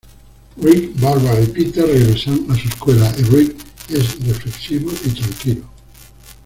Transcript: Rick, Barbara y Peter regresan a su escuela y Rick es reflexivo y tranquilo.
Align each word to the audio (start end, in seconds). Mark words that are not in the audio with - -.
Rick, 0.57 0.99
Barbara 0.99 1.39
y 1.41 1.45
Peter 1.49 1.83
regresan 1.85 2.47
a 2.49 2.55
su 2.55 2.69
escuela 2.69 3.13
y 3.19 3.21
Rick 3.21 3.55
es 3.89 4.19
reflexivo 4.25 4.91
y 5.05 5.09
tranquilo. 5.09 5.69